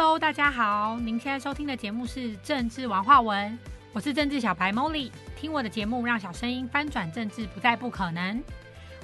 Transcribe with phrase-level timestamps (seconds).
[0.00, 3.58] Hello，大家好，您现在收听的节目是政治王化文，
[3.92, 8.40] 我是政治小白 Molly，听我的节目，让小声音翻转政治不再不可能。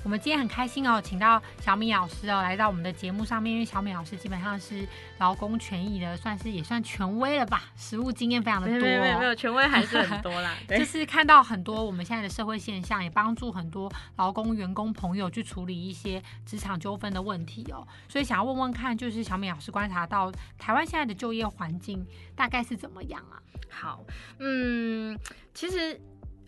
[0.05, 4.87] 我们今天很开心哦，请到小米老师哦来到我们的节目上面，因为小米老师基本上是
[5.19, 8.79] 劳工权益的，算是也算权威了吧，实务经验非常的多。
[8.81, 10.55] 没有没有没有，权威还是很多啦。
[10.69, 17.89] 就是看到很多我们现在的社会现象，也帮助很多劳工员工朋友去处理一些职场纠纷的问题哦。
[18.07, 23.41] 所以想要问问看，就是小米老师观察到台湾现在的就业环境大概是怎么样啊？
[23.71, 24.05] 好，
[24.39, 25.19] 嗯，
[25.55, 25.99] 其实。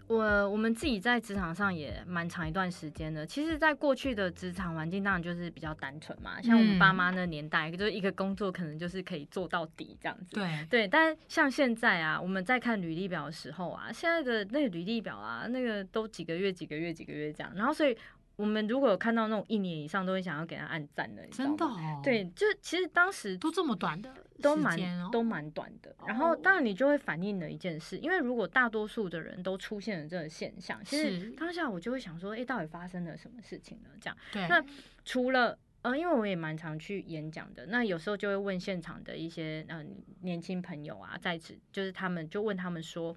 [0.09, 3.27] 我我们自己在职场上也蛮长一段时间的。
[3.27, 6.41] 其实，在过去的职场环境，当然就是比较单纯嘛。
[6.41, 10.37] 像我们爸妈那年代，就是一个工作可能就是可以做到底这样子。
[10.37, 17.53] 对对，但像现在啊，我们在看履历表的时候啊，现在的那个履历表啊，那个都几个月、几个月、几个月这样。
[17.55, 17.97] 然后，所以。
[18.37, 22.01] 我们如果有看到那种一年以上，都会想要给他按赞的，真的哦。
[22.03, 24.79] 对，就其实当时都这么短的，都蛮
[25.11, 25.97] 都蛮短的。
[26.07, 33.89] 然后当然你就会反映了一件事，因为如果大多数的人都出现了这个现象，其实当下我就会想说，哎，到底发生了什么事情呢？
[34.01, 34.17] 这样。
[34.31, 34.47] 对。
[34.49, 34.63] 那
[35.03, 43.17] 除了呃，因为我也蛮常去演讲的，那有时候就会问现场的一些嗯年轻朋友啊，在此就是他们就问他们说，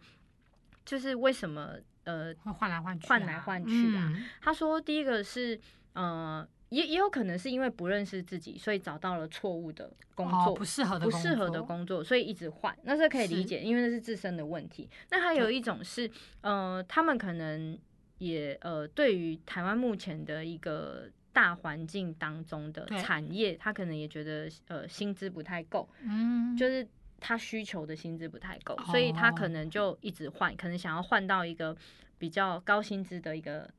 [0.86, 1.76] 就是为什么？
[2.10, 4.12] 呃，换来换去，换来换去啊。
[4.42, 5.60] 他说，第一个是，
[5.94, 14.90] 呃，也也有可能是因为不认识自己，所以找到了错误的工作，不适合的不适合的工作，所以一直换，那是可以理解，因为那是自身的问题。
[15.12, 16.10] 那还有一种是，
[16.42, 17.78] 呃，他们可能
[18.18, 26.88] 也呃，对于台湾目前的一个大环境当中的产业，他可能也觉得呃，薪资不太够，嗯，就是。
[27.20, 31.76] 他需求的薪资不太够，所以他可能就一直换，可能想要换到一个
[32.18, 33.70] 比较高薪资的一个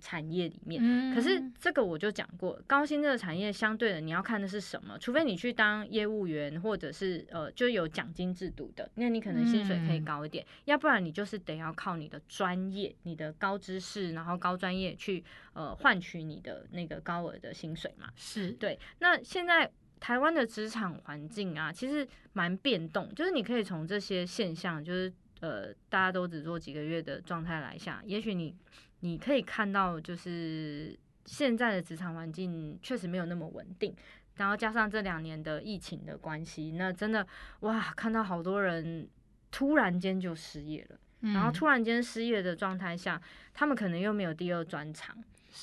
[0.00, 1.12] 产业里面。
[1.14, 4.96] 可是这个我就讲过，高薪资的产业相对的你要看的是什么？
[4.98, 10.46] 除非你去当业务员，或者是呃就有奖金制度的，那你可能薪水可以高一点。
[10.66, 18.08] 要不然你就是得要靠你的专业、你的高知识，然后高专业去呃换取你的那个高额的薪水嘛。
[18.16, 18.78] 是对。
[18.98, 19.70] 那现在。
[19.98, 28.54] 台湾的职场环境啊，其实蛮变动，就是你可以从这些现象，就是呃，大家都只做几个月的状态来下，也许你
[29.00, 33.94] 你可以看到，就是现在的职场环境确实没有那么稳定，
[34.36, 37.26] 然后加上这两年的疫情的关系，那真的
[37.60, 39.08] 哇，看到好多人
[39.50, 40.98] 突然间就失业了，
[41.32, 43.20] 然后突然间失业的状态下，
[43.52, 45.16] 他们可能又没有第二专长，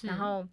[0.03, 0.47] 然后。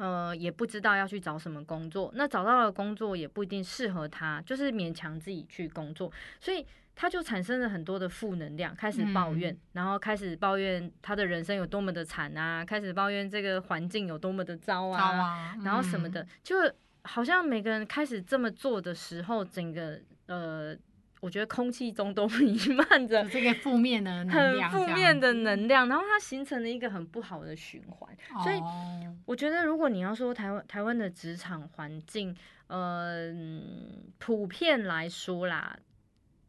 [0.00, 6.66] 呃，也不知道要去找什么工作，那找到了工作也不一定适合他，就是勉强自己去工作，所以
[6.96, 16.56] 他就产生了很多的负能量，开始抱怨，然后开始抱怨他的人生有多么的惨啊，开始抱怨这个环境有多么的糟啊，然后什么的，就
[17.02, 20.74] 好像每个人开始这么做的时候，整个呃。
[21.20, 22.58] 我觉得空气中都弥
[22.88, 28.16] 漫着这个负面的能量，很负面的能量，然后它形成了一个很不好的循环。
[28.42, 28.58] 所以
[29.26, 32.34] 我觉得，如果你要说台湾台湾的职场环境，
[32.68, 33.30] 呃，
[34.18, 35.78] 普遍来说啦，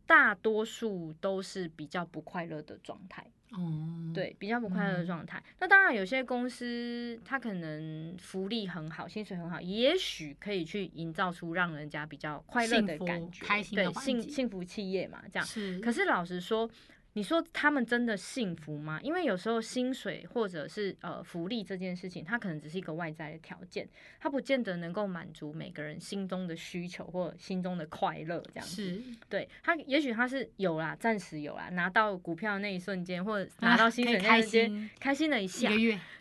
[0.06, 3.26] 大多数都是比较不快乐的状态。
[3.52, 5.42] 哦，对，比较不快乐的状态。
[5.60, 15.46] 那当然，有些公司它可能福利很好，薪水很好，也许可以去营造出让人家比较快乐的感觉，开心对，幸幸福企业嘛，这样。
[15.46, 15.80] 是。
[15.80, 16.70] 可是老实说。
[17.14, 18.98] 你说他们真的幸福吗？
[19.04, 23.86] 因为有时候薪水或者是呃福利这件事情，它可能只是一个外在的条件，
[24.18, 28.42] 它不见得能够满足每个人心中的需求或心中的快乐。
[28.54, 35.70] 这样子，对他也许他是有啦，暂时有啦，拿到股票那一瞬间或者拿到薪水那一瞬间开心了一下，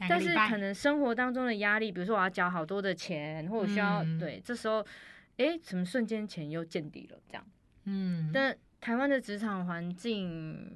[0.08, 4.84] 但是可能生活当中的压力，比如说我要交好多的钱，或者需要对，这时候
[5.36, 7.18] 哎，怎么瞬间钱又见底了？
[7.28, 7.46] 这样，
[7.84, 8.56] 嗯，但。
[8.80, 10.72] 台湾的职场环境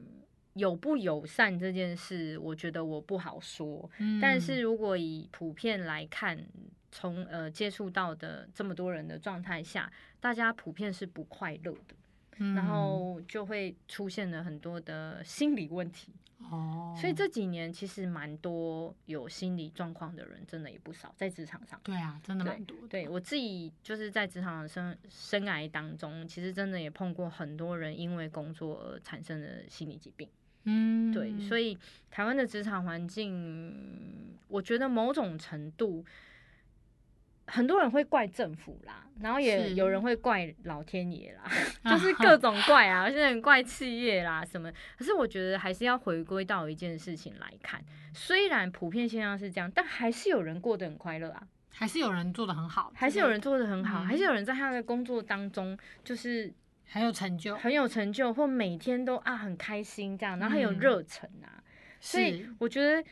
[0.52, 3.90] 友不友善这件事，我觉得我不好说。
[4.20, 6.38] 但是如果以普遍来看，
[6.92, 9.90] 从呃接触到的这么多人的状态下，
[10.20, 11.94] 大家普遍是不快乐的。
[12.38, 21.80] 然后就会出现了很多的心理问题哦，所以这几年其实蛮多有心理状况的人，真的也不少在职场上。
[21.82, 22.76] 对啊，真的蛮多。
[22.88, 30.28] 对我自己就是在职场生生涯当中，其实真的也碰过很多人因为工作而产生的心理疾病。
[30.64, 31.78] 嗯，对，所以
[32.10, 36.04] 台湾的职场环境，我觉得某种程度。
[37.46, 41.44] 很多人会怪政府啦，然后也有人会怪老天爷啦，
[41.90, 44.72] 就是各种怪啊，现在很怪企业啦什么。
[44.96, 47.82] 可是我觉得还是要回归到一件事情来看，
[48.12, 51.42] 虽然普遍现象是这样，但还是有人过得很快乐啊。
[51.76, 56.52] 还是有人做的很好，还是有人做的很好，嗯还是有人在他的工作当中就是
[56.88, 61.60] 很有成就，很有成就，或每天都啊很开心这样，然后很有嗯热忱啊。
[62.00, 63.02] 所以我觉得，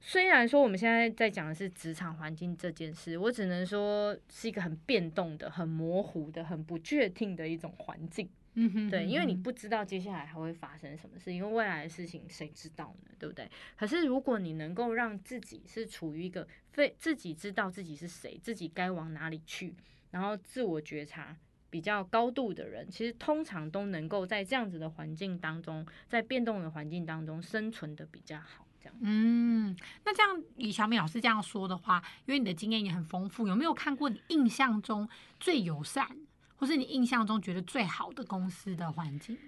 [0.00, 8.28] 虽然说我们现在在讲的是职场环境这件事，我只能说是一个很变动的、很模糊的、很不确定的一种环境。
[8.54, 13.10] 嗯哼对，因为你不知道接下来还会发生什么事，因为未来的事情谁知道呢？
[13.18, 13.48] 对不对？
[13.76, 19.74] 可是如果你能够让自己是处于一个非自己知道自己是谁，自己该往哪里去，
[20.10, 21.36] 然后自我觉察
[21.70, 28.64] 比较高度的人，其实通常都能够在这样子的环境当中，在变动的环境当中生存的比较好。
[29.00, 35.08] 嗯，那这样以小米老师这样说的话，因为你的经验也很丰富，有没有看过你印象中
[35.38, 36.16] 最友善，
[36.56, 39.38] 或是你印象中觉得最好的公司的环境？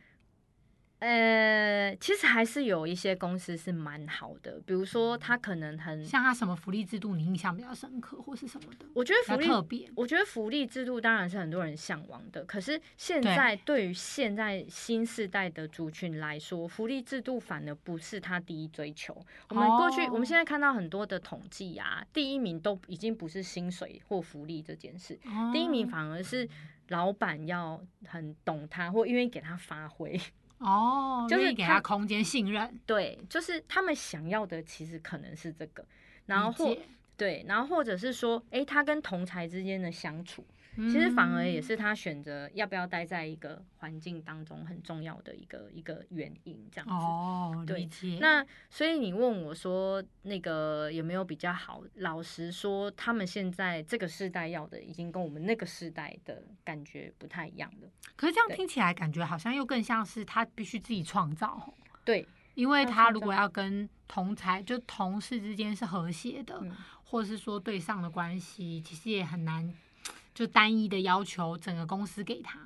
[1.00, 9.90] 呃，其实还是有一些公司是蛮好的，比如说他可能很，像他什么福利制度你印象比较深刻，或是什么的我觉得福利特别？
[9.96, 19.16] 我觉得福利制度当然是很多人向往的，可是现在对于现在新世代的族群来说，福利制度反而不是他第一追求。
[19.48, 25.18] 我们过去，哦我们现在看到很多的统计啊，第一名都已经不是薪水或福利这件事，
[25.50, 26.46] 第一名哦反而是
[26.88, 30.20] 老板要很懂他或愿意给他发挥。
[30.60, 35.84] 哦，就是给他空间信任，对，就是他们想要的其实可能是这个，
[36.26, 36.76] 然后或
[37.16, 40.44] 对，然后或者是说，诶，他跟同才之间的相处。
[40.88, 46.94] 其实反而也嗯是他选择要不要待在一个环境当中很重要的一个一个原因，这样子。
[46.94, 47.88] 哦，对。
[48.20, 51.82] 那所以你问我说那个有没有比较好？
[51.96, 57.88] 老实说，他们现在这个世代要的已经跟我们那个世代的感觉不太一样了。
[58.16, 61.74] 可是这样听起来感觉好像又更像是他必须自己创造，
[62.04, 66.70] 对，因为他如果要跟同才就同事之间是和谐的，嗯
[67.04, 69.68] 或者是说对上的关系，其实也很难
[70.40, 72.58] 就单一的要求整个公司给他，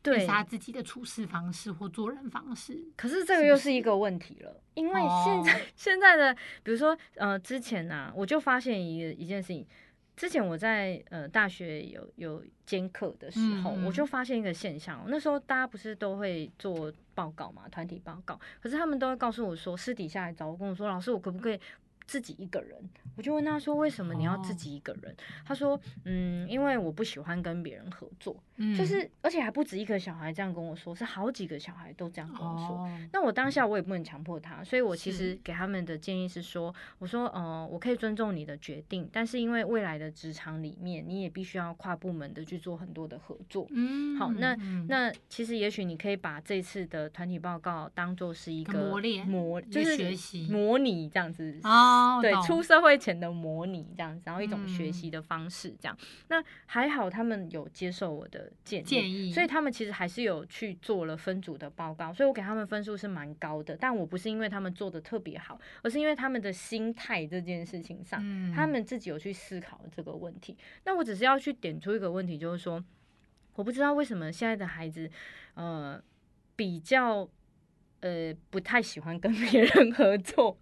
[0.00, 0.26] 对是。
[0.28, 2.80] 他自己的处事方式或做人方式。
[2.96, 6.32] 可是这个又是一个问题了，因为现在、哦 现在的，
[6.62, 9.66] 比如说呃，之前呢、我就发现一个一件事情。
[10.14, 15.06] 之前我在呃大学有有兼课的时候，我就发现一个现象哦。
[15.08, 21.58] 那时候大家不是都会做报告嘛，团体报告，可是他们都会告诉我说，私底下来找我跟我说，老师，我可不可以
[22.06, 22.78] 自己一个人？
[23.16, 25.14] 我就问他说，为什么你要自哦己一个人？
[25.44, 32.78] 他说，嗯，因为我不喜欢跟别人合作，嗯就是而且还不止一个小孩这样跟我说，是好几个小孩都这样跟我说。
[32.78, 43.66] 哦，那我当下我也不能强迫他，所以我其实给他们的建议是说，我说，呃，我可以尊重你的决定，但是因为未来的职场里面，你也必须要跨部门的去做很多的合作。
[43.70, 51.58] 嗯好那嗯那其实也许你可以把这次的团体报告当做是一个个磨练模，就是学习模拟这样子。
[51.92, 55.96] 哦，对，出社会前的模拟这样子，然后一种学嗯习的方式这样。
[56.28, 63.76] 那还好，他们有接受我的建议，建议，所以他们其实还是有去做了分组的报告，所以我给他们分数是蛮高的。
[63.76, 70.56] 但我不是因为他们做的特别好，而是因为他们的心态这件事情上，嗯他们自己有去思考这个问题。
[70.84, 72.82] 那我只是要去点出一个问题，就是说，
[73.54, 75.10] 我不知道为什么现在的孩子，
[75.54, 76.02] 呃，
[76.56, 77.28] 比较。
[78.02, 80.56] 呃，不太喜欢跟别人 合作。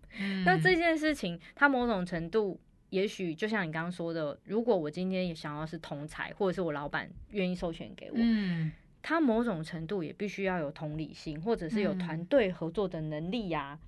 [0.45, 0.63] 那嗯。
[0.63, 2.61] 这件事情，它某种程度，
[2.91, 8.71] 也许就像你刚刚说的，如果我今天也想要是同才，或者是我老板愿意授权给我，嗯。
[9.03, 11.99] 他某种程度也必须要有同理心，或者是有嗯。
[11.99, 13.79] 团队合作的能力呀、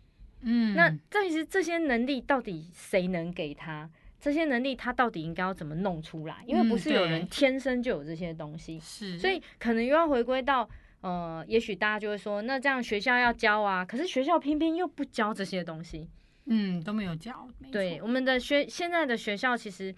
[0.41, 3.89] 嗯，那但是这些能力到底谁能给他？
[4.19, 6.43] 这些能力他到底应该要怎么弄出来？
[6.47, 10.67] 因为不嗯是有人天生就有这些东西，是，所以可能又要回归到
[11.03, 16.09] 呃，也许大家就会说，那这样学校要教啊，可是学校偏偏又不教这些东西。
[16.47, 19.95] 嗯都没有教，对我们的学现在的学校，其实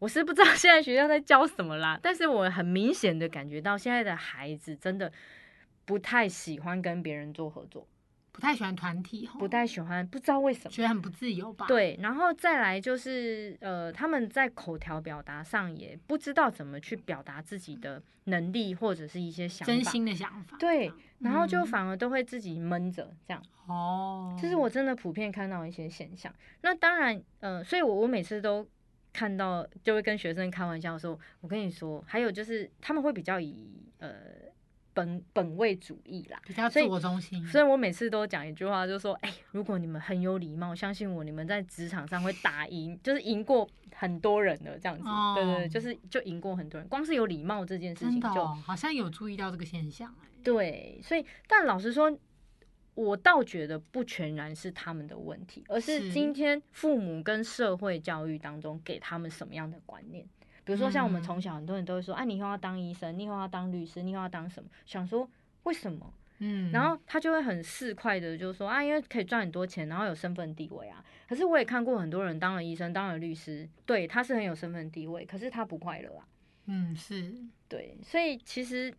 [0.00, 5.12] 我是不知道现在学校在教什么啦，但是我很明显的感觉到现在的孩子真的
[5.84, 7.86] 不太喜欢跟别人做合作，
[8.36, 10.70] 不太喜欢团体，不太喜欢，不知道为什么。
[10.70, 23.42] 觉得很不自由吧？，对，然后再来就是呃，他们在口条表达上也不知道怎么去表达自己的能力或者是一些想法，真心的想法，对，然后就嗯反而都会自己闷着这样。
[23.66, 26.30] 哦，这是我真的普遍看到一些现象。
[26.60, 28.68] 那当然，呃，所以我我每次都
[29.14, 34.14] 看到，就会跟学生开玩笑说，我跟你说，还有就是他们会比较以呃
[34.96, 36.40] 本本位主义啦。
[36.46, 45.04] 比较自所以我中心，所以我每次都讲一句话，就说：“哎、如果你们很有礼貌，相信我，你们在职场上会打赢，就是赢过很多人的这样子。
[45.34, 46.88] 对对对，哦就是就赢过很多人。
[46.88, 52.18] 光是有礼貌这件事情就，好像有注意到这个现象哎，对，所以但老实说，
[52.94, 60.26] 我倒觉得不全然是他们的问题，而是是今天父母跟社会教育当中给他们什么样的观念。
[60.66, 64.68] 比如说，像我们嗯从小很多人都会说，啊，你以后要当医生，你以后要当律师，你以后要当什么？
[64.84, 65.30] 想说
[65.62, 66.12] 为什么？
[66.38, 71.02] 嗯，然后他就会很市侩的就说啊，因为可以赚很多钱，然后有身份地位啊。
[71.28, 76.26] 可是我也看过很多人当了医生，当了律师，对，他是很有身份地位，可是他不快乐啊。
[76.66, 77.32] 嗯是
[77.68, 78.92] 对，所以其实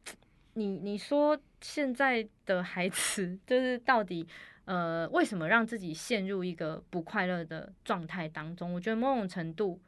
[0.53, 4.25] 你你说现在的孩子就是到底
[4.63, 8.73] 呃为什么让自己陷入一个不快乐的状态当中？
[8.73, 9.79] 我觉得某种程度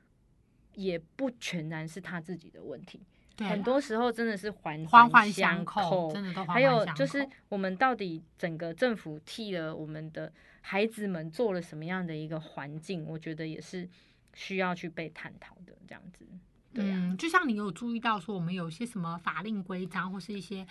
[0.75, 3.01] 也不全然是他自己的问题，
[3.39, 13.05] 很多时候真的是环环环相相扣，真的都环还有就是我们到底整个政府替了我们的孩子们做了什么样的一个环境？
[13.05, 13.89] 我觉得也是
[14.33, 15.73] 需要去被探讨的。
[15.87, 16.23] 这样子，
[16.71, 20.63] 对啊，嗯，就像你有注意到说，我们有一些什么法令规章，或是一些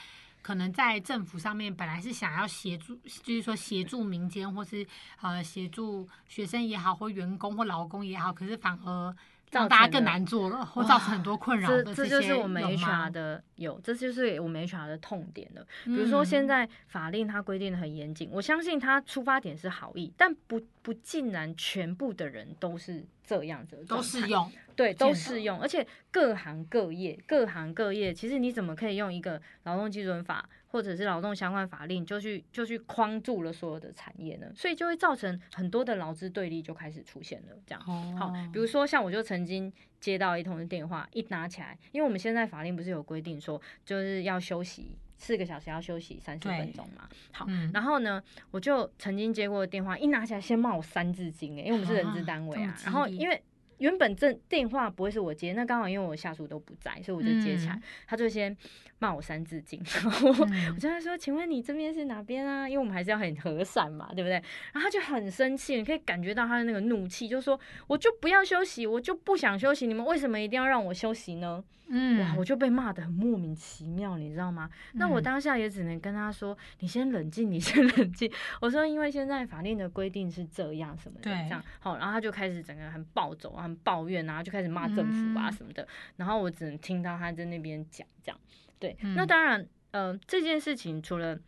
[0.42, 4.86] 可能在政府上面本来是想要协助，就是说协助民间，或是
[5.20, 9.16] 呃协助学生也好，或员工或劳工也好，可是反而造
[9.50, 15.66] 让大家更难做了， 或造成很多困扰这的这就是我们 HR 的有，这就是我们 HR 的痛点了。
[15.84, 34.46] 比比如说现在法令它规定的很严谨，我相信它出发点是好意，但不不尽然全部的人都是这样子都适用，对，都适用，而且各行各业，各行各业，其实你怎么可以用一个劳动基准法或者是劳动相关法令就去就去框住了所有的产业呢？
[34.54, 37.82] 所以就会造成很多的劳资对立就开始出现了，这样。
[37.86, 47.08] 哦好，比如说像我就曾经接到一通电话，一拿起来，因为我们现在法令不是有规定说，就是要休息四个小时，要休息三十分钟嘛。
[47.32, 53.42] 好，嗯然后呢，我就曾经接过电话，一拿起来先骂我三字经哎，因为我们是人资啊单位啊然后因为。
[53.78, 57.74] 原本这电话不会是我接，那刚好因为我下属都不在，所以我就接起来。
[57.74, 58.56] 嗯他就先
[58.98, 64.34] 骂我三字经，然后我嗯就他说：“请问你这边是哪边啊？”因为我们还是要很和善嘛，对不对？
[64.72, 74.68] 然后他就很生气，你可以感觉到他的那个怒气，就说：“我就不要休息，我就不想休息，你们为什么一定要让我休息呢？”嗯哇，我就被骂的很莫名其妙，你知道吗？
[74.92, 78.30] 那我嗯当下也只能跟他说：“你先冷静，你先冷静。”
[78.60, 85.86] 我说：“因为现在法令的规定是这样什么的，这样好。”然后他就开始整个很暴走啊，很抱怨啊，就开始骂政府啊嗯什么的。
[86.16, 88.40] 然后我只能听到他在那边讲这样。
[88.78, 91.38] 对，嗯那当然，呃，这件事情除了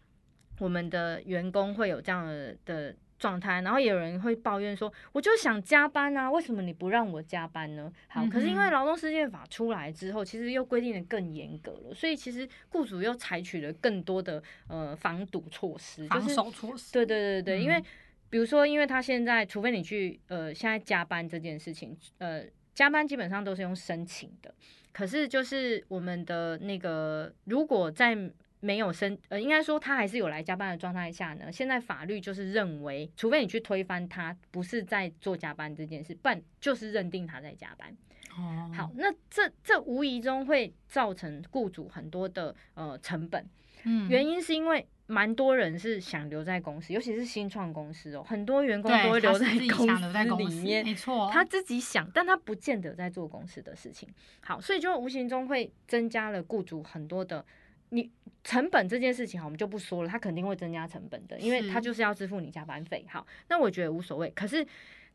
[0.59, 7.93] 我们的员工会有这样的的状态，然后也有人会抱怨说，我就想加班啊，为什么你不让我加班呢？
[8.09, 17.85] 好，可是因为劳动事件法出来之后，其实又规定的更严格了，所以其实雇主又采取了更多的呃防堵措施，就防是守措施，对对对对，因为嗯
[18.31, 24.55] 比如说，因为他现在除非你去呃现在加班这件事情，呃加班基本上都是用申请的，
[24.93, 28.17] 可是就是我们的那个如果在
[28.61, 37.97] 没有申呃应该说他还是有来加班的状态下呢，现在法律就是认为，除非你去推翻他不是在做加班这件事，不然就是认定他在加班。
[38.37, 43.45] 哦，好，那这这无疑中会造成雇主很多的呃成本。
[43.83, 50.85] 嗯原因是因为蛮多人是想留在公司，尤其是新创公司哦，很多员工都会留在公司里面。
[50.85, 54.09] 没错，他自己想，但他不见得在做公司的事情。
[54.43, 57.45] 好，所以就无形中会增加了雇主很多的
[57.91, 58.11] 你
[58.43, 63.05] 成本这件事情，哈，我们就不说了，它肯定会增加成本的，因为是他就是要支付你加班费。
[63.09, 64.67] 好，那我觉得无所谓，可是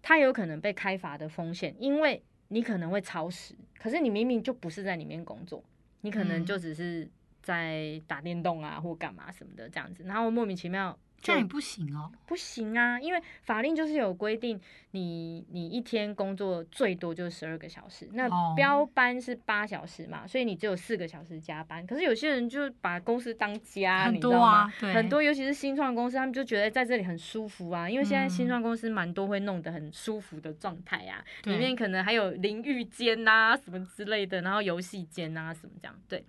[0.02, 5.64] 它有可能被开罚的风险，因为你可能会超时，可是你明明就不是在里面工作，
[6.02, 7.10] 你可能嗯就只是
[7.42, 12.12] 在打电动啊或干嘛什么的这样子，然后莫名其妙就这样也不行哦。
[12.26, 14.60] 不行啊，因为法令就是有规定
[14.92, 21.86] 你，你一天工作最多就是十二个小时，那哦标班是八小时嘛，所以你只有四个小时加班。
[21.86, 24.74] 可是有些人就把公司当家，很你知道吗多啊？
[24.80, 36.24] 对很多，尤其是新创公司，他们就觉得在这里很舒服啊，因为现在新嗯创公司蛮多会弄得很舒服的状态啊，里面可能还有淋浴间呐、什么之类的，然后游戏间呐、什么这样，对。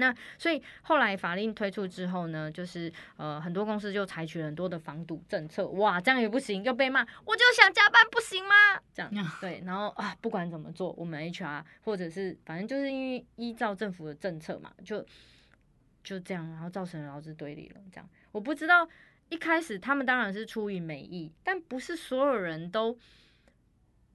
[0.00, 8.54] 那所以后来法令推出之后呢，就是呃很多公司就采取了很多的防堵政策，哇，这样也不行，又被骂，我就想加班不行吗？
[8.92, 15.06] 这样对，然后啊不管怎么做，我们 HR 或者是反正就是因为依照政府的政策嘛，就
[16.02, 17.80] 就这样，然后造成了劳资对立了。
[17.92, 18.88] 这样我不知道
[19.28, 22.98] 一开始他们当然是出于美意，但不是所有人都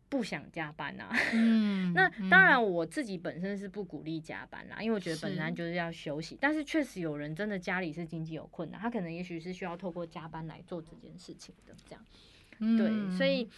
[0.09, 1.09] 不想加班啊。
[1.33, 6.38] 嗯， 那嗯当然，我自己本身是不鼓励加班啦，因为我觉得本是来就是要休息。
[6.39, 11.75] 但是确实有人真的家里是经济有困难，他可能也许是需要透过加班来做这件事情的。
[11.88, 13.50] 这样对，嗯所以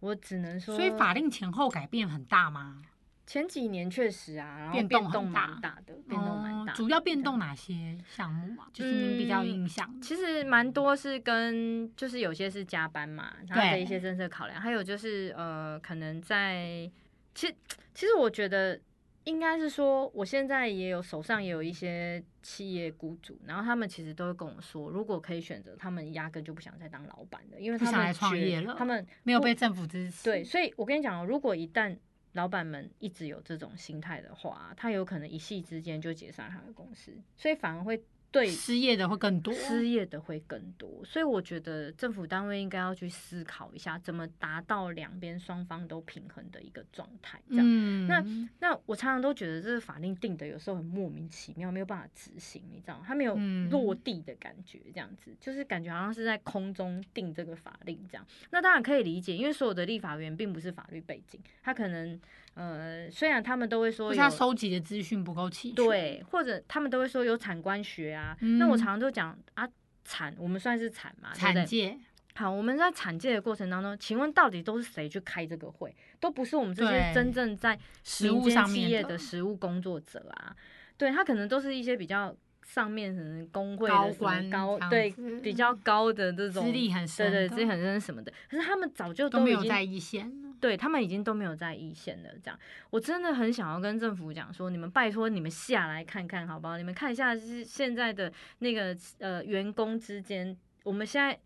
[0.00, 2.82] 我只能说，所以法令前后改变很大吗？
[3.28, 6.72] 前几年确实啊，然后变变动蛮大的，变动蛮大。
[6.72, 8.68] 哦主要变动哪些项目啊？
[8.72, 10.00] 就是您比较有印象的。
[10.00, 16.90] 其实蛮多是跟，就是有些是加班嘛，它的一些政策考量，还有就是呃，可能在，
[17.34, 17.54] 其实
[17.94, 18.80] 其实我觉得
[19.24, 30.24] 应该是说，我现在也有手上也有一些企业雇主，然后他们其实都会跟我说，如果可以选择，他们压根就不想再当老板的，因为他们不想来创业了他们不没有被政府支持。
[30.24, 31.96] 对，所以我跟你讲哦，如果一旦
[32.32, 39.52] 老板们一直有这种心态的话，他有可能一夕之间就解散他的公司，所以反而会对失业的会更多。
[39.54, 41.02] 失业的会更多。
[41.04, 47.40] 所以我觉得政府单位应该要去思考一下，怎么达到两边双方都平衡的一个状态。
[47.48, 48.24] 这样，嗯，那
[48.60, 53.04] 那我常常都觉得这个法令定的有时候很莫名其妙，没有办法执行，你知道吗？
[53.06, 58.26] 它没有嗯落地的感觉，这样子就是感觉好像是在空中定这个法令这样。
[58.50, 62.20] 那当然可以理解，因为所有的立法员并不是法律背景，他可能
[62.58, 65.76] 呃，虽然他们都会说他收集的资讯不够齐全。
[65.76, 68.36] 对，或者他们都会说有产官学啊。
[68.58, 69.68] 那我常常都讲啊，
[70.04, 71.32] 产我们算是产嘛？
[71.32, 71.96] 产界
[72.34, 75.94] 好，我们在产界的过程当中，请问到底都是谁去开这个会？
[76.18, 80.54] 都不是我们这些真正在实务民间上面的企业的实务工作者啊，
[80.96, 82.34] 对他可能都是一些比较
[82.64, 90.47] 上面可能工会高官高对比较高的这种资历很深，对对资历很深什么的，可是他们早就都没有在一线了。
[90.60, 92.30] 对他们已经都没有在一线了。
[92.42, 92.58] 这样，
[92.90, 96.76] 我真的很想要跟政府讲说，你们拜托你们下来看看好不好？
[96.76, 101.38] 你们看一下是现在的那个呃员工之间，我们现在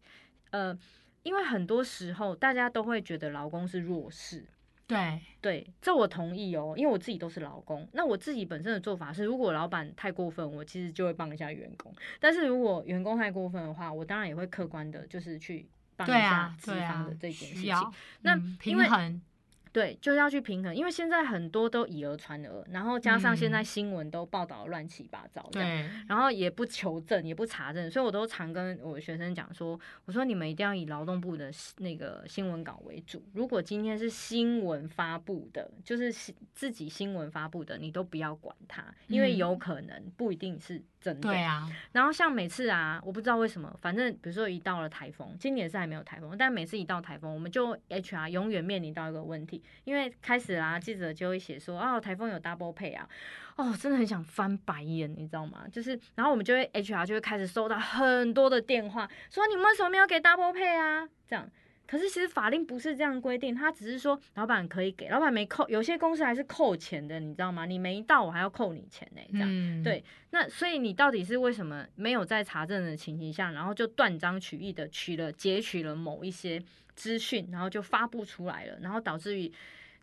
[0.50, 0.76] 呃，
[1.22, 4.46] 因为很多时候大家都会觉得劳工是弱势。
[4.84, 7.88] 对，对，这我同意哦，因为我自己都是劳工。
[7.92, 11.90] 那我自己本身的做法是，如果老板太过分，我其实就会帮一下员工；
[12.20, 15.66] 但是如果员工太过分的话，我当然也会客观的，就是去
[16.06, 17.62] 帮一下对啊，资对啊方的这，件事情。
[17.62, 17.92] 需要
[18.22, 19.22] 那嗯因为平衡，
[19.72, 23.72] 对，就是要去平衡，因为现在很多都以讹传讹，然后加上现在嗯。
[23.72, 39.36] 新闻都报道乱七八糟，这样，对，然后也不求证，也不查证，所以我都常跟我学生讲说，我说你们一定要以劳动部的那个新闻稿为主，如果今天是新闻发布的，就是新自己新闻发布的，你都不要管它，因为嗯。
[39.38, 53.08] 有可能不一定是真的，对啊，然后像每次啊，我不知道为什么，反正比如说一到了台风，今年是还没有台风，但每次一到台风，我们就 HR 永远面临到一个问题，因为开始啦，记者就会写说，哦，台风有 double pay 啊，
[53.56, 55.64] 哦，真的很想翻白眼，你知道吗？
[55.72, 61.08] 就是，然后我们就会 HR 就会开始收到很多的电话，说你们为什么没有给 double pay 啊？
[61.26, 61.48] 这样。
[61.92, 67.66] 可是其实法令不是这样规定，他只是说老板可以给，老板没扣，有些公司还是扣钱的，你知道吗？
[67.66, 69.46] 你没到我还要扣你钱呢、这样。
[69.46, 76.58] 嗯，对那所以你到底是为什么没有在查证的情形下，然后就断章取义的取了截取了某一些
[76.94, 79.52] 资讯，然后就发布出来了，然后导致于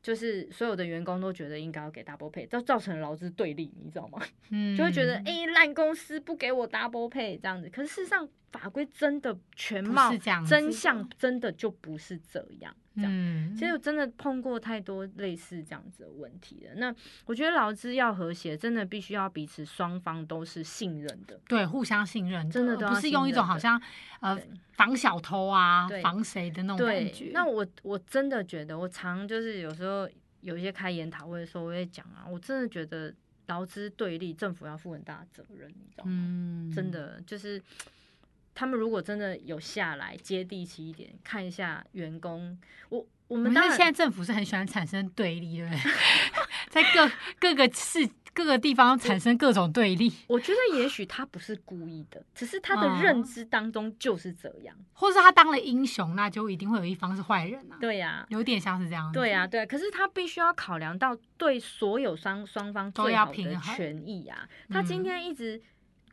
[0.03, 4.21] 就是所有的员工都觉得应该要给 double pay，造造成劳资对立，你知道吗？
[4.51, 13.11] 嗯， 就会觉得哎烂、公司不给我 double pay 这样子，可是事实上法规真的全貌是真相真的就不是这样，这样。
[13.13, 16.73] 嗯，其实我真的碰过太多类似这样子的问题了。
[16.75, 16.93] 那
[17.25, 21.39] 我觉得劳资要和谐，真的必须要彼此双方都是信任的。
[21.47, 23.79] 对互相信任，真的都不是用一种好像
[24.21, 24.37] 呃
[24.73, 30.09] 防小偷啊、防谁的那种感觉。，那我我真的觉得，我常就是有时候
[30.41, 33.13] 有一些开研讨会的时候，我也讲啊，我真的觉得
[33.47, 36.11] 劳资对立，政府要负很大的责任，你知道吗？
[36.11, 37.61] 嗯，真的就是。
[38.59, 45.79] 他们如果真的有下来接地气一点，看一下员工，我我我们当然们现在政府是很喜欢产生对立，对不对？
[46.69, 54.75] 在各各个市各个地方产生各种对立，我觉得也许他不是故意的，只是他的认嗯知当中就是这样。
[54.91, 57.77] 或是他当了英雄，那就一定会有一方是坏人啊。
[57.79, 59.17] 对呀、有点像是这样子。
[59.17, 64.45] 对呀、对，可是他必须要考量到对所有双双方都最好的要平衡权益啊。
[64.69, 65.61] 他今嗯天一直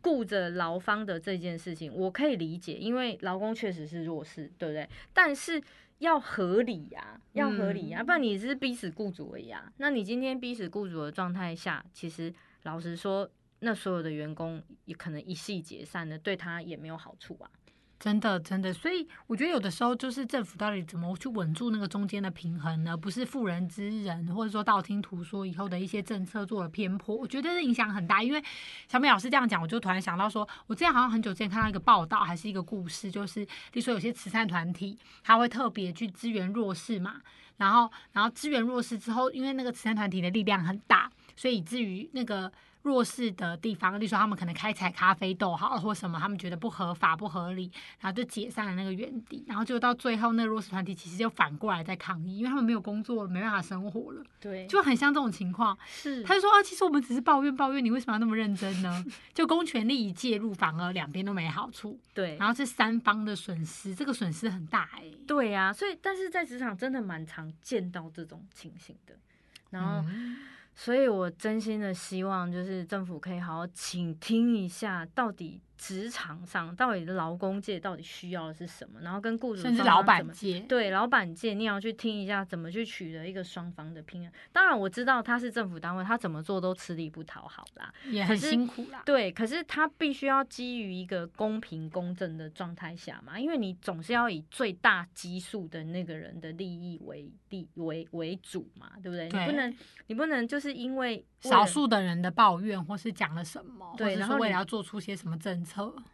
[0.06, 4.88] 顾着劳方的这件事情，我可以理解，因为劳工确实是弱势，对不对？
[5.12, 5.60] 但是
[5.98, 9.72] 要合理呀、要合理呀、嗯不然你只是逼死雇主而已啊。
[9.78, 17.50] 那你今天逼死雇主的状态下，其实老实说，那所有的员工也可能一系解散了，对他也没有好处啊。
[17.98, 22.94] 真的真的，所以我觉得有的时候就是政府到底怎么去稳住那个中间的平衡呢？
[22.94, 28.22] 不是妇人之仁，或者说道听途说以后的一些政策做了偏颇，我觉得影响很大。
[28.22, 28.44] 因为
[28.86, 37.22] 小美老师这样讲，我就突然想到说，我之前好像很久之前看到一个报道，还是一个故事，就是例如说有些慈善团体，他会特别去支援弱势嘛，
[37.56, 41.10] 然后然后支援弱势之后，因为那个慈善团体的力量很大。
[41.34, 42.52] 所以以至于那个。
[42.86, 47.68] 弱势的地方，例如说他们可能开采咖啡豆好了，或什么，他们觉得不合法、不合理，
[47.98, 54.22] 然后就解散了那个原地，然后就到最后，那个弱势团体其实就反过来在抗议，因为他们没有工作，没办法生活了。
[54.40, 55.76] 对，就很像这种情况。
[55.84, 59.04] 是，他就说啊，其实我们只是抱怨抱怨，你为什么要那么认真呢？
[59.34, 61.98] 就公权力一介入，反而两边都没好处。
[62.14, 65.10] 对，然后是三方的损失，这个损失很大哎。
[65.26, 69.14] 对呀，所以但是在职场真的蛮常见到这种情形的，
[69.70, 70.08] 然后。
[70.78, 75.62] 所以，我真心的希望，就是政府可以好好倾听一下，到底。
[75.78, 78.98] 职场上到底劳工界到底需要的是什么？
[79.02, 84.32] 然后跟雇主甚至老板界对老板界，你要去听一下怎么去取得一个双方的平衡。
[84.52, 89.02] 当然我知道他是政府单位，他怎么做都吃力不讨好啦，也很辛苦啦。
[89.04, 99.26] 对，可是他必须要基于一个公平公正的状态下嘛，因为你总是要以最大基数的那个人的利益为利为为主嘛，对不对？
[99.28, 105.65] 你不能你不能就是因为少数的人的抱怨或是讲了什么，对，然后为了要做出些什么政。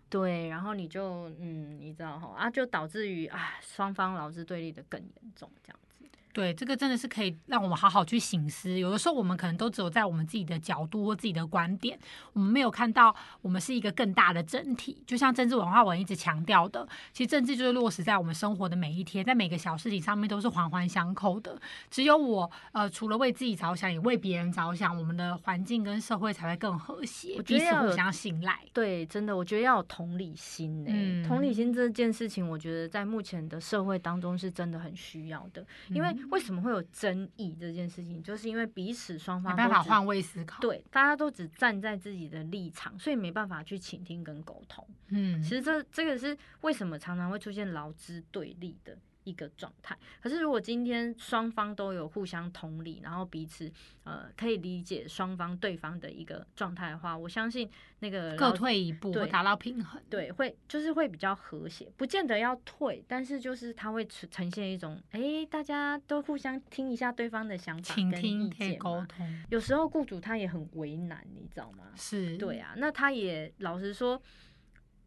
[0.09, 6.05] 对，然后你就嗯，你知道哈啊，就导致于啊，双方劳资对立的更严重，这样子。
[6.33, 8.79] 对，这个真的是可以让我们好好去醒思。
[8.79, 11.99] 有的时候我们可能都只有在我们自己的角度或自己的观点，
[12.33, 15.03] 我们没有看到我们是一个更大的整体。
[15.07, 21.61] 就像政治文化文一直强调的，其实政治就是落实在我们生活的每一天，在每个小事情上面都是环环相扣的。
[21.91, 28.59] 只有我呃，除了为自己着想，也为别人着想，我们的环境跟社会才会更和谐，彼此互相信赖。
[28.73, 31.29] 对，真的，我觉得要有同理心呢。
[31.29, 36.17] 同理心这件事情，我觉得在目前的社会当中是真的很需要的，因为。
[36.31, 38.23] 为什么会有争议这件事情？
[38.23, 44.87] 就是因为彼此双方没办法换位思考，对，大家都只站在自己的立场，所以没办法去倾听跟沟通。
[45.09, 48.97] 嗯，其实这这个是为什么常常会出现劳资对立的。
[49.25, 53.71] 一个状态，可是如果今天双方都有互相同理，然后彼此
[54.05, 57.69] 呃可以理解双方对方的一个状态的话，我相信
[58.01, 68.11] 那个各退一步，达到平衡，对，会就是会比较和谐，不见得要退，但是就是它会呈现一种，哎，大家都互相听一下对方的想法，倾
[68.51, 69.45] 听沟通。
[69.51, 71.85] 有时候雇主他也很为难，你知道吗？
[71.95, 74.21] 是对啊，那他也老实说。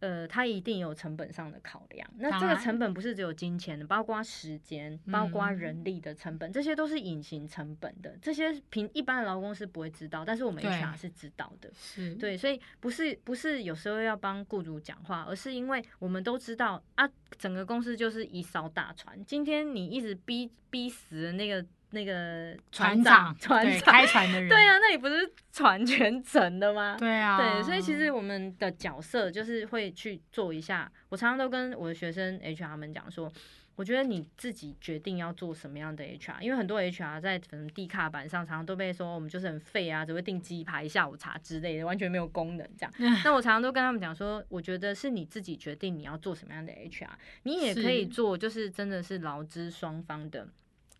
[0.05, 2.07] 呃，它一定有成本上的考量。
[2.19, 8.15] 那这个成本不是只有金钱的，包括时间、包括人力的成本，这些都是隐形成本的。
[8.21, 11.71] 这些平一般的劳工是不会知道，但是我们 HR 是知道的。
[11.73, 19.25] 是对，所以不是不是有时候要帮雇主讲话，而是因为我们都知道啊，整个公司就是一艘大船。
[19.25, 21.65] 今天你一直逼逼死那个。
[21.91, 26.97] 那个船长，船长开船的人，对啊，那里不是船全沉的吗？
[26.99, 30.91] 对啊，对，所以其实我们的角色就是会去做一下。
[31.09, 33.31] 我常常都跟我的学生 HR 们讲说，
[33.75, 42.93] 我觉得你自己决定要做什么样的 HR，因为很多 HR 在可能地卡板上常常都被说我们就是很废啊，只会订鸡排、下午茶之类的，完全没有功能这样。
[43.23, 47.09] 那我常常都跟他们讲说，我觉得是你自己决定你要做什么样的 HR，
[47.43, 50.47] 你也可以做，就是真的是劳资双方的。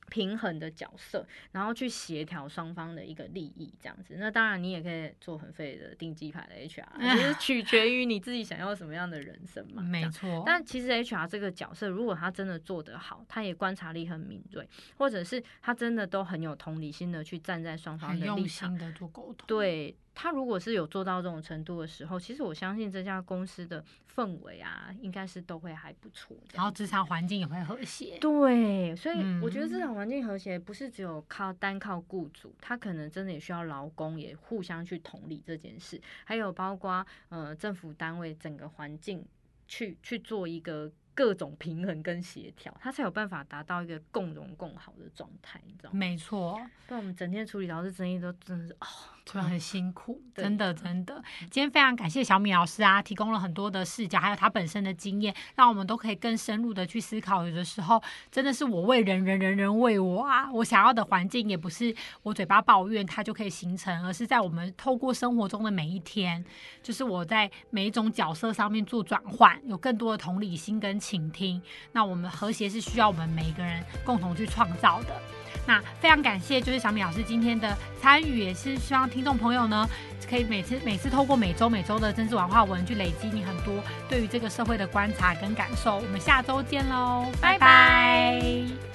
[0.10, 4.16] 平衡的角色，然后去协调双方的一个利益，这样子。
[4.18, 6.86] 那当然，你也可以做很废的定机牌的 HR，
[7.18, 9.82] 就是取决于你自己想要什么样的人生嘛。
[9.82, 10.44] 没错。
[10.46, 19.96] 但其实 HR 这个角色，如果他真的做得好，他也观察力很敏锐，或者是他真的都很有同理心的去站在双方的立场的做沟通，对。
[20.16, 23.84] 他如果是有做到这种程度的时候，其实我相信这家公司的
[24.16, 26.36] 氛围啊，应该是都会还不错。
[26.54, 28.18] 然后职场环境也会和谐。
[28.20, 39.24] 对，所以我觉得职场环境和谐不是只有靠单靠雇主，他可能真的也需要劳工也互相去同理这件事，还有包括呃政府单位整个环境
[39.68, 40.92] 去去做一个。
[41.18, 45.98] 各种平衡跟协调，他才有办法达到一个共荣共好的状态，你知道吗？
[45.98, 48.86] 没错，不然我们整天处理劳资争议都真的是哦，
[49.26, 51.16] 就很辛苦，真的真的。
[51.52, 57.48] 今天非常感谢小米老师啊，提供了很多的视角，还有他本身的经验，让我们都可以更深入的去思考。
[57.48, 66.44] 有的时候真的是我为人人，人人为我啊，我想要的环境也不是我嘴巴抱怨它就可以形成，而是在我们透过生活中的每一天，
[66.84, 70.96] 就是我在每一种角色上面做转换，有更多的同理心跟。
[71.06, 71.62] 倾听，
[71.92, 75.22] 那我们和谐是需要我们每一个人共同去创造的。
[75.66, 79.88] 那非常感谢，就是小米老师今天的参与，也是希望听众朋友呢，
[80.30, 83.74] 可以每次每次透过每周每周的政治文化文去累积你很多
[84.10, 85.98] 对于这个社会的观察跟感受。
[85.98, 88.95] 我们下周见喽，拜拜。